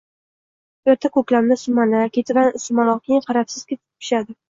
Erta 0.93 1.11
ko‘klamda 1.17 1.59
sumalak, 1.65 2.15
ketidan 2.19 2.53
ismaloq, 2.63 3.07
keyin 3.09 3.27
qarabsizki, 3.31 3.83
tut 3.83 3.89
pishadi. 4.05 4.39